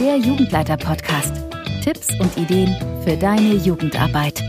der 0.00 0.18
Jugendleiter-Podcast. 0.18 1.32
Tipps 1.82 2.08
und 2.20 2.36
Ideen 2.36 2.76
für 3.02 3.16
deine 3.16 3.54
Jugendarbeit. 3.54 4.42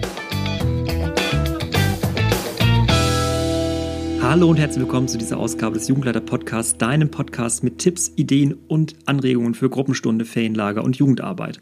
Hallo 4.22 4.50
und 4.50 4.58
herzlich 4.58 4.82
willkommen 4.82 5.08
zu 5.08 5.18
dieser 5.18 5.38
Ausgabe 5.38 5.76
des 5.76 5.88
Jugendleiter-Podcasts, 5.88 6.78
deinem 6.78 7.12
Podcast 7.12 7.64
mit 7.64 7.78
Tipps, 7.78 8.12
Ideen 8.18 8.56
und 8.68 8.96
Anregungen 9.06 9.54
für 9.54 9.70
Gruppenstunde, 9.70 10.26
Ferienlager 10.26 10.84
und 10.84 10.98
Jugendarbeit. 10.98 11.62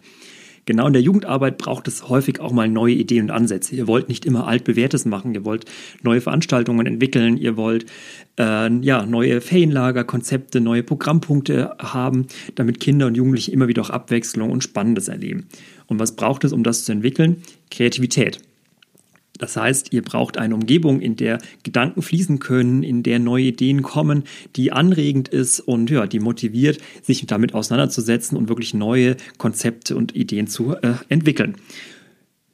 Genau 0.65 0.87
in 0.87 0.93
der 0.93 1.01
Jugendarbeit 1.01 1.59
braucht 1.59 1.87
es 1.87 2.09
häufig 2.09 2.39
auch 2.39 2.51
mal 2.51 2.67
neue 2.67 2.95
Ideen 2.95 3.25
und 3.25 3.31
Ansätze. 3.31 3.75
Ihr 3.75 3.87
wollt 3.87 4.09
nicht 4.09 4.25
immer 4.25 4.47
altbewährtes 4.47 5.05
machen, 5.05 5.33
ihr 5.35 5.45
wollt 5.45 5.65
neue 6.01 6.21
Veranstaltungen 6.21 6.87
entwickeln, 6.87 7.37
ihr 7.37 7.55
wollt 7.55 7.85
äh, 8.39 8.73
ja, 8.79 9.05
neue 9.05 9.41
Ferienlager, 9.41 10.03
Konzepte, 10.03 10.61
neue 10.61 10.81
Programmpunkte 10.81 11.75
haben, 11.79 12.25
damit 12.55 12.79
Kinder 12.79 13.05
und 13.07 13.15
Jugendliche 13.15 13.51
immer 13.51 13.67
wieder 13.67 13.83
auch 13.83 13.91
Abwechslung 13.91 14.49
und 14.49 14.63
Spannendes 14.63 15.07
erleben. 15.07 15.45
Und 15.87 15.99
was 15.99 16.15
braucht 16.15 16.43
es, 16.43 16.51
um 16.51 16.63
das 16.63 16.83
zu 16.83 16.91
entwickeln? 16.91 17.43
Kreativität. 17.69 18.39
Das 19.37 19.57
heißt, 19.57 19.93
ihr 19.93 20.01
braucht 20.01 20.37
eine 20.37 20.55
Umgebung, 20.55 21.01
in 21.01 21.15
der 21.15 21.39
Gedanken 21.63 22.01
fließen 22.01 22.39
können, 22.39 22.83
in 22.83 23.03
der 23.03 23.19
neue 23.19 23.45
Ideen 23.45 23.81
kommen, 23.81 24.23
die 24.55 24.71
anregend 24.71 25.27
ist 25.27 25.59
und 25.59 25.89
ja, 25.89 26.07
die 26.07 26.19
motiviert, 26.19 26.79
sich 27.01 27.25
damit 27.25 27.53
auseinanderzusetzen 27.53 28.37
und 28.37 28.49
wirklich 28.49 28.73
neue 28.73 29.17
Konzepte 29.37 29.95
und 29.95 30.15
Ideen 30.15 30.47
zu 30.47 30.75
äh, 30.75 30.93
entwickeln. 31.09 31.55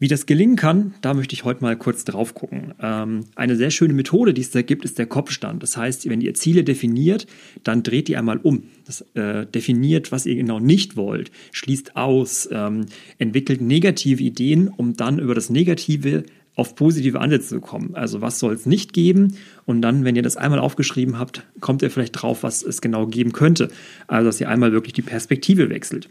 Wie 0.02 0.08
das 0.08 0.26
gelingen 0.26 0.56
kann, 0.56 0.96
da 1.02 1.14
möchte 1.14 1.36
ich 1.36 1.44
heute 1.44 1.62
mal 1.62 1.78
kurz 1.78 2.04
drauf 2.06 2.34
gucken. 2.34 2.74
Ähm, 2.82 3.26
eine 3.36 3.56
sehr 3.56 3.70
schöne 3.70 3.94
Methode, 3.94 4.34
die 4.34 4.42
es 4.42 4.50
da 4.50 4.64
gibt, 4.64 4.84
ist 4.84 4.98
der 4.98 5.06
Kopfstand. 5.06 5.62
Das 5.62 5.78
heißt, 5.78 6.10
wenn 6.10 6.22
ihr 6.22 6.34
Ziele 6.34 6.64
definiert, 6.64 7.28
dann 7.64 7.84
dreht 7.84 8.10
ihr 8.10 8.18
einmal 8.18 8.40
um. 8.40 8.64
Das 8.88 9.02
äh, 9.14 9.46
definiert, 9.46 10.12
was 10.12 10.26
ihr 10.26 10.34
genau 10.34 10.60
nicht 10.60 10.96
wollt, 10.96 11.30
schließt 11.52 11.98
aus, 11.98 12.50
ähm, 12.52 12.88
entwickelt 13.20 13.62
negative 13.62 14.24
Ideen, 14.24 14.70
um 14.70 14.96
dann 14.96 15.20
über 15.20 15.36
das 15.36 15.52
Negative 15.52 16.24
auf 16.62 16.76
positive 16.76 17.20
Ansätze 17.20 17.50
zu 17.50 17.60
kommen. 17.60 17.96
Also 17.96 18.22
was 18.22 18.40
soll 18.40 18.54
es 18.54 18.66
nicht 18.66 18.94
geben? 18.94 19.36
Und 19.66 19.82
dann, 19.82 20.06
wenn 20.06 20.16
ihr 20.16 20.22
das 20.22 20.38
einmal 20.38 20.60
aufgeschrieben 20.60 21.18
habt, 21.18 21.44
kommt 21.60 21.82
ihr 21.82 21.90
vielleicht 21.90 22.14
drauf, 22.14 22.44
was 22.44 22.62
es 22.62 22.82
genau 22.82 23.08
geben 23.08 23.34
könnte. 23.34 23.70
Also 24.08 24.28
dass 24.28 24.40
ihr 24.40 24.48
einmal 24.48 24.72
wirklich 24.72 24.94
die 24.94 25.02
Perspektive 25.02 25.70
wechselt. 25.70 26.08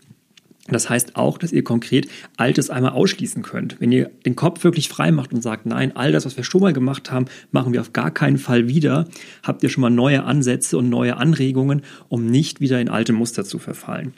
Das 0.67 0.91
heißt 0.91 1.17
auch, 1.17 1.39
dass 1.39 1.53
ihr 1.53 1.65
konkret 1.65 2.09
Altes 2.37 2.69
einmal 2.69 2.93
ausschließen 2.93 3.43
könnt. 3.43 3.81
Wenn 3.81 3.93
ihr 3.93 4.11
den 4.27 4.37
Kopf 4.37 4.63
wirklich 4.65 4.89
frei 4.89 5.11
macht 5.13 5.33
und 5.33 5.41
sagt, 5.43 5.67
nein, 5.67 5.97
all 5.97 6.13
das, 6.13 6.27
was 6.27 6.37
wir 6.37 6.45
schon 6.45 6.61
mal 6.61 6.73
gemacht 6.73 7.11
haben, 7.11 7.27
machen 7.51 7.73
wir 7.73 7.81
auf 7.81 7.93
gar 7.93 8.11
keinen 8.11 8.39
Fall 8.39 8.69
wieder, 8.69 9.07
habt 9.43 9.63
ihr 9.63 9.69
schon 9.69 9.83
mal 9.83 9.91
neue 9.91 10.25
Ansätze 10.25 10.77
und 10.79 10.89
neue 10.89 11.17
Anregungen, 11.17 11.83
um 12.09 12.27
nicht 12.27 12.61
wieder 12.61 12.81
in 12.81 12.89
alte 12.89 13.13
Muster 13.13 13.45
zu 13.45 13.59
verfallen. 13.59 14.15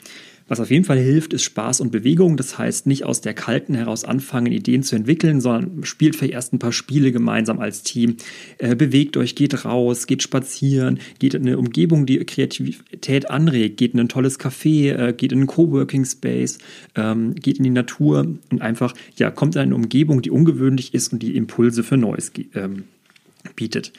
Was 0.53 0.59
auf 0.59 0.69
jeden 0.69 0.85
Fall 0.85 0.99
hilft, 0.99 1.33
ist 1.33 1.41
Spaß 1.45 1.81
und 1.81 1.91
Bewegung. 1.91 2.37
Das 2.37 2.59
heißt, 2.59 2.85
nicht 2.85 3.05
aus 3.05 3.21
der 3.21 3.33
Kalten 3.33 3.73
heraus 3.73 4.03
anfangen, 4.03 4.51
Ideen 4.51 4.83
zu 4.83 4.95
entwickeln, 4.95 5.41
sondern 5.41 5.83
spielt 5.83 6.15
vielleicht 6.15 6.35
erst 6.35 6.53
ein 6.53 6.59
paar 6.59 6.71
Spiele 6.71 7.11
gemeinsam 7.11 7.57
als 7.57 7.81
Team. 7.81 8.17
Äh, 8.59 8.75
bewegt 8.75 9.17
euch, 9.17 9.33
geht 9.33 9.65
raus, 9.65 10.05
geht 10.05 10.21
spazieren, 10.21 10.99
geht 11.17 11.33
in 11.33 11.47
eine 11.47 11.57
Umgebung, 11.57 12.05
die 12.05 12.19
Kreativität 12.19 13.31
anregt, 13.31 13.77
geht 13.77 13.95
in 13.95 14.01
ein 14.01 14.09
tolles 14.09 14.39
Café, 14.39 14.91
äh, 14.91 15.13
geht 15.13 15.31
in 15.31 15.39
einen 15.39 15.47
Coworking 15.47 16.05
Space, 16.05 16.59
ähm, 16.93 17.33
geht 17.33 17.57
in 17.57 17.63
die 17.63 17.71
Natur 17.71 18.27
und 18.51 18.61
einfach, 18.61 18.93
ja, 19.15 19.31
kommt 19.31 19.55
in 19.55 19.61
eine 19.61 19.73
Umgebung, 19.73 20.21
die 20.21 20.29
ungewöhnlich 20.29 20.93
ist 20.93 21.13
und 21.13 21.23
die 21.23 21.35
Impulse 21.35 21.81
für 21.81 21.97
Neues 21.97 22.31
ähm, 22.53 22.83
bietet. 23.55 23.91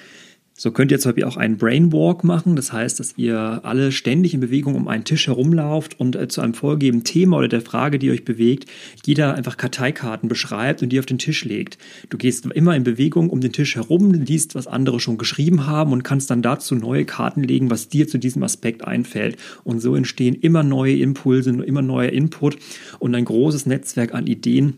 So 0.57 0.71
könnt 0.71 0.93
ihr 0.93 1.01
zum 1.01 1.11
Beispiel 1.11 1.25
auch 1.25 1.37
einen 1.37 1.57
Brainwalk 1.57 2.23
machen. 2.23 2.55
Das 2.55 2.73
heißt, 2.73 3.01
dass 3.01 3.15
ihr 3.19 3.61
alle 3.65 3.91
ständig 3.91 4.35
in 4.35 4.41
Bewegung 4.41 4.77
um 4.77 4.87
einen 4.87 5.03
Tisch 5.03 5.27
herumlauft 5.27 5.99
und 5.99 6.15
äh, 6.15 6.29
zu 6.29 6.43
einem 6.43 6.55
vorgegebenen 6.55 7.03
Thema 7.03 7.39
oder 7.39 7.49
der 7.49 7.61
Frage, 7.61 7.99
die 7.99 8.13
euch 8.13 8.25
bewegt, 8.25 8.67
jeder 9.05 9.35
einfach 9.35 9.57
Karteikarten 9.57 10.29
beschreibt 10.29 10.81
und 10.81 10.91
die 10.91 11.01
auf 11.01 11.07
den 11.07 11.19
Tisch 11.19 11.45
legt. 11.45 11.77
Du 12.09 12.19
gehst 12.19 12.47
immer 12.47 12.77
in 12.77 12.85
Bewegung 12.85 13.31
um 13.31 13.41
den 13.41 13.53
Tisch 13.53 13.75
herum, 13.75 14.13
liest, 14.13 14.55
was 14.55 14.69
andere 14.69 15.01
schon 15.01 15.19
geschrieben 15.19 15.67
haben 15.67 15.93
und 15.93 16.05
kannst 16.05 16.31
dann 16.31 16.41
dazu 16.41 16.77
neue 16.77 17.05
Karten 17.05 17.43
legen, 17.43 17.69
was 17.69 17.89
dir 17.89 18.07
zu 18.07 18.19
diesem 18.19 18.45
Aspekt 18.45 18.87
einfällt. 18.87 19.37
Und 19.65 19.81
so 19.81 19.97
entstehen 19.97 20.37
immer 20.37 20.63
neue 20.63 20.97
Impulse, 20.97 21.51
immer 21.51 21.83
neuer 21.83 22.11
Input 22.11 22.59
und 23.01 23.13
ein 23.17 23.25
großes 23.25 23.67
Netzwerk 23.67 24.15
an 24.15 24.29
Ideen, 24.29 24.75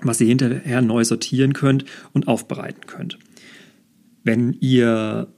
was 0.00 0.20
ihr 0.20 0.28
hinterher 0.28 0.80
neu 0.80 1.04
sortieren 1.04 1.54
könnt 1.54 1.84
und 2.12 2.28
aufbereiten 2.28 2.86
könnt. 2.86 3.18
Wenn 4.28 4.52
ihr 4.60 5.28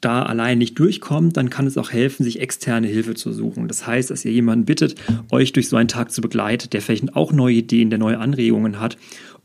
da 0.00 0.24
allein 0.24 0.58
nicht 0.58 0.76
durchkommt, 0.76 1.36
dann 1.36 1.50
kann 1.50 1.68
es 1.68 1.78
auch 1.78 1.92
helfen, 1.92 2.24
sich 2.24 2.40
externe 2.40 2.88
Hilfe 2.88 3.14
zu 3.14 3.32
suchen. 3.32 3.68
Das 3.68 3.86
heißt, 3.86 4.10
dass 4.10 4.24
ihr 4.24 4.32
jemanden 4.32 4.64
bittet, 4.64 4.96
euch 5.30 5.52
durch 5.52 5.68
so 5.68 5.76
einen 5.76 5.86
Tag 5.86 6.10
zu 6.10 6.20
begleiten, 6.20 6.68
der 6.70 6.82
vielleicht 6.82 7.14
auch 7.14 7.30
neue 7.32 7.54
Ideen, 7.54 7.90
der 7.90 8.00
neue 8.00 8.18
Anregungen 8.18 8.80
hat 8.80 8.96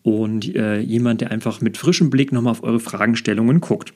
und 0.02 0.56
äh, 0.56 0.80
jemand, 0.80 1.22
der 1.22 1.30
einfach 1.30 1.62
mit 1.62 1.78
frischem 1.78 2.10
Blick 2.10 2.32
nochmal 2.32 2.50
auf 2.50 2.64
eure 2.64 2.80
Fragestellungen 2.80 3.62
guckt. 3.62 3.94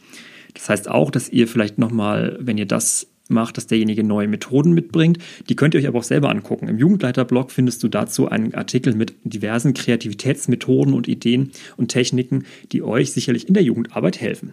Das 0.54 0.70
heißt 0.70 0.92
auch, 0.92 1.10
dass 1.10 1.28
ihr 1.28 1.48
vielleicht 1.48 1.80
nochmal, 1.80 2.38
wenn 2.40 2.60
ihr 2.60 2.68
das 2.68 3.08
macht, 3.30 3.58
dass 3.58 3.66
derjenige 3.66 4.04
neue 4.04 4.28
Methoden 4.28 4.74
mitbringt. 4.74 5.18
Die 5.50 5.56
könnt 5.56 5.74
ihr 5.74 5.80
euch 5.80 5.88
aber 5.88 6.00
auch 6.00 6.04
selber 6.04 6.30
angucken. 6.30 6.68
Im 6.68 6.78
Jugendleiterblog 6.78 7.52
findest 7.52 7.84
du 7.84 7.88
dazu 7.88 8.30
einen 8.30 8.54
Artikel 8.54 8.94
mit 8.94 9.16
diversen 9.24 9.74
Kreativitätsmethoden 9.74 10.94
und 10.94 11.08
Ideen 11.08 11.52
und 11.78 11.90
Techniken, 11.90 12.46
die 12.72 12.84
euch 12.84 13.12
sicherlich 13.12 13.48
in 13.48 13.54
der 13.54 13.64
Jugendarbeit 13.64 14.22
helfen. 14.22 14.52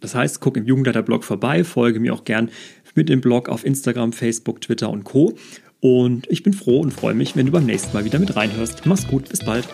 Das 0.00 0.14
heißt, 0.14 0.40
guck 0.40 0.56
im 0.56 0.64
Jugendleiter-Blog 0.64 1.24
vorbei, 1.24 1.64
folge 1.64 2.00
mir 2.00 2.14
auch 2.14 2.24
gern 2.24 2.50
mit 2.94 3.08
dem 3.08 3.20
Blog 3.20 3.48
auf 3.48 3.64
Instagram, 3.64 4.12
Facebook, 4.12 4.60
Twitter 4.60 4.90
und 4.90 5.04
Co. 5.04 5.34
Und 5.80 6.30
ich 6.30 6.42
bin 6.42 6.52
froh 6.52 6.80
und 6.80 6.92
freue 6.92 7.14
mich, 7.14 7.36
wenn 7.36 7.46
du 7.46 7.52
beim 7.52 7.66
nächsten 7.66 7.92
Mal 7.92 8.04
wieder 8.04 8.18
mit 8.18 8.34
reinhörst. 8.36 8.84
Mach's 8.86 9.06
gut, 9.06 9.28
bis 9.28 9.44
bald. 9.44 9.66